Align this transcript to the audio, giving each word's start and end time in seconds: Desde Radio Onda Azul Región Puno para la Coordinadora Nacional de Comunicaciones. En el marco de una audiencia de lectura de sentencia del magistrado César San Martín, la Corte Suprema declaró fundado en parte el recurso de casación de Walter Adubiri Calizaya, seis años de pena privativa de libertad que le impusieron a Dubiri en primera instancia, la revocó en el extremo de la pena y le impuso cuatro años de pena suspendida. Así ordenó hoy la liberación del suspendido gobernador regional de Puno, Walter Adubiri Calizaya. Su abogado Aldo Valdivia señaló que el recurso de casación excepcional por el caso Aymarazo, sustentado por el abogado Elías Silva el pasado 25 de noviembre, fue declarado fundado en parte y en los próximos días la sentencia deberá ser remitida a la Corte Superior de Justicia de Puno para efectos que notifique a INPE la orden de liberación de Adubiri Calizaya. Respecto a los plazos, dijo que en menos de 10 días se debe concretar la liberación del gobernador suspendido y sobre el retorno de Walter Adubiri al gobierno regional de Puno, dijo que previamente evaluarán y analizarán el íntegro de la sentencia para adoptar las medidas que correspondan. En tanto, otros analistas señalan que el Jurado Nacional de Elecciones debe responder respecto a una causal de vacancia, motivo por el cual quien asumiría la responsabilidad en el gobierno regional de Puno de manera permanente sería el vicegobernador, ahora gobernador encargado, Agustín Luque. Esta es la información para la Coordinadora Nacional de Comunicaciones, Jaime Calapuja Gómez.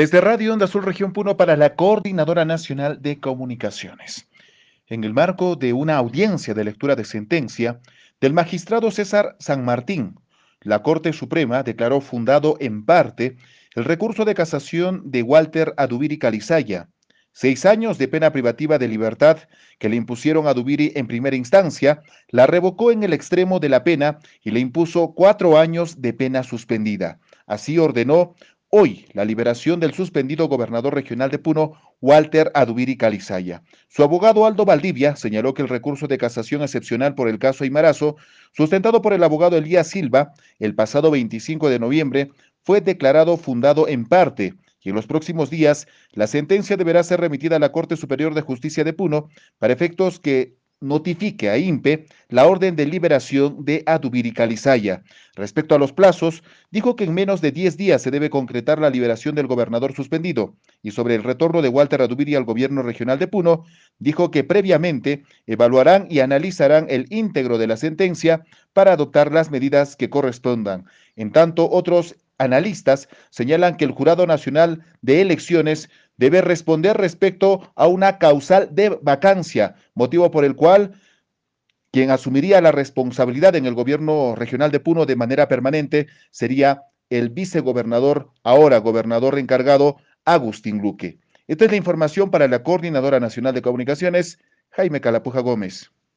Desde 0.00 0.22
Radio 0.22 0.54
Onda 0.54 0.64
Azul 0.64 0.82
Región 0.82 1.12
Puno 1.12 1.36
para 1.36 1.58
la 1.58 1.74
Coordinadora 1.74 2.46
Nacional 2.46 3.02
de 3.02 3.20
Comunicaciones. 3.20 4.30
En 4.86 5.04
el 5.04 5.12
marco 5.12 5.56
de 5.56 5.74
una 5.74 5.96
audiencia 5.96 6.54
de 6.54 6.64
lectura 6.64 6.96
de 6.96 7.04
sentencia 7.04 7.80
del 8.18 8.32
magistrado 8.32 8.90
César 8.90 9.36
San 9.40 9.62
Martín, 9.62 10.18
la 10.62 10.82
Corte 10.82 11.12
Suprema 11.12 11.62
declaró 11.62 12.00
fundado 12.00 12.56
en 12.60 12.86
parte 12.86 13.36
el 13.74 13.84
recurso 13.84 14.24
de 14.24 14.34
casación 14.34 15.02
de 15.04 15.22
Walter 15.22 15.74
Adubiri 15.76 16.18
Calizaya, 16.18 16.88
seis 17.32 17.66
años 17.66 17.98
de 17.98 18.08
pena 18.08 18.32
privativa 18.32 18.78
de 18.78 18.88
libertad 18.88 19.36
que 19.78 19.90
le 19.90 19.96
impusieron 19.96 20.46
a 20.46 20.54
Dubiri 20.54 20.92
en 20.96 21.08
primera 21.08 21.36
instancia, 21.36 22.00
la 22.30 22.46
revocó 22.46 22.90
en 22.90 23.02
el 23.02 23.12
extremo 23.12 23.60
de 23.60 23.68
la 23.68 23.84
pena 23.84 24.18
y 24.42 24.50
le 24.50 24.60
impuso 24.60 25.12
cuatro 25.12 25.58
años 25.58 26.00
de 26.00 26.14
pena 26.14 26.42
suspendida. 26.42 27.18
Así 27.46 27.78
ordenó 27.78 28.34
hoy 28.70 29.06
la 29.12 29.24
liberación 29.24 29.80
del 29.80 29.92
suspendido 29.92 30.48
gobernador 30.48 30.94
regional 30.94 31.30
de 31.30 31.38
Puno, 31.38 31.72
Walter 32.00 32.50
Adubiri 32.54 32.96
Calizaya. 32.96 33.62
Su 33.88 34.02
abogado 34.02 34.46
Aldo 34.46 34.64
Valdivia 34.64 35.16
señaló 35.16 35.54
que 35.54 35.62
el 35.62 35.68
recurso 35.68 36.06
de 36.06 36.18
casación 36.18 36.62
excepcional 36.62 37.14
por 37.14 37.28
el 37.28 37.38
caso 37.38 37.64
Aymarazo, 37.64 38.16
sustentado 38.52 39.02
por 39.02 39.12
el 39.12 39.24
abogado 39.24 39.56
Elías 39.56 39.88
Silva 39.88 40.32
el 40.60 40.74
pasado 40.74 41.10
25 41.10 41.68
de 41.68 41.78
noviembre, 41.80 42.30
fue 42.62 42.80
declarado 42.80 43.36
fundado 43.36 43.88
en 43.88 44.06
parte 44.06 44.54
y 44.82 44.90
en 44.90 44.94
los 44.94 45.06
próximos 45.06 45.50
días 45.50 45.86
la 46.12 46.26
sentencia 46.26 46.76
deberá 46.76 47.02
ser 47.02 47.20
remitida 47.20 47.56
a 47.56 47.58
la 47.58 47.72
Corte 47.72 47.96
Superior 47.96 48.34
de 48.34 48.40
Justicia 48.40 48.84
de 48.84 48.92
Puno 48.92 49.28
para 49.58 49.72
efectos 49.72 50.20
que 50.20 50.54
notifique 50.80 51.50
a 51.50 51.58
INPE 51.58 52.06
la 52.28 52.46
orden 52.46 52.74
de 52.74 52.86
liberación 52.86 53.64
de 53.64 53.82
Adubiri 53.86 54.32
Calizaya. 54.32 55.02
Respecto 55.34 55.74
a 55.74 55.78
los 55.78 55.92
plazos, 55.92 56.42
dijo 56.70 56.96
que 56.96 57.04
en 57.04 57.14
menos 57.14 57.40
de 57.40 57.52
10 57.52 57.76
días 57.76 58.02
se 58.02 58.10
debe 58.10 58.30
concretar 58.30 58.78
la 58.78 58.90
liberación 58.90 59.34
del 59.34 59.46
gobernador 59.46 59.94
suspendido 59.94 60.56
y 60.82 60.92
sobre 60.92 61.14
el 61.14 61.22
retorno 61.22 61.62
de 61.62 61.68
Walter 61.68 62.02
Adubiri 62.02 62.34
al 62.34 62.44
gobierno 62.44 62.82
regional 62.82 63.18
de 63.18 63.28
Puno, 63.28 63.64
dijo 63.98 64.30
que 64.30 64.44
previamente 64.44 65.24
evaluarán 65.46 66.06
y 66.10 66.20
analizarán 66.20 66.86
el 66.88 67.06
íntegro 67.10 67.58
de 67.58 67.66
la 67.66 67.76
sentencia 67.76 68.44
para 68.72 68.92
adoptar 68.92 69.32
las 69.32 69.50
medidas 69.50 69.96
que 69.96 70.10
correspondan. 70.10 70.86
En 71.16 71.32
tanto, 71.32 71.68
otros 71.70 72.16
analistas 72.38 73.08
señalan 73.28 73.76
que 73.76 73.84
el 73.84 73.92
Jurado 73.92 74.26
Nacional 74.26 74.82
de 75.02 75.20
Elecciones 75.20 75.90
debe 76.20 76.42
responder 76.42 76.98
respecto 76.98 77.72
a 77.74 77.86
una 77.86 78.18
causal 78.18 78.68
de 78.74 78.90
vacancia, 79.00 79.76
motivo 79.94 80.30
por 80.30 80.44
el 80.44 80.54
cual 80.54 80.92
quien 81.92 82.10
asumiría 82.10 82.60
la 82.60 82.72
responsabilidad 82.72 83.56
en 83.56 83.64
el 83.64 83.72
gobierno 83.72 84.34
regional 84.36 84.70
de 84.70 84.80
Puno 84.80 85.06
de 85.06 85.16
manera 85.16 85.48
permanente 85.48 86.08
sería 86.30 86.82
el 87.08 87.30
vicegobernador, 87.30 88.28
ahora 88.42 88.76
gobernador 88.78 89.38
encargado, 89.38 89.96
Agustín 90.26 90.82
Luque. 90.82 91.18
Esta 91.48 91.64
es 91.64 91.70
la 91.70 91.78
información 91.78 92.30
para 92.30 92.48
la 92.48 92.62
Coordinadora 92.62 93.18
Nacional 93.18 93.54
de 93.54 93.62
Comunicaciones, 93.62 94.38
Jaime 94.68 95.00
Calapuja 95.00 95.40
Gómez. 95.40 95.90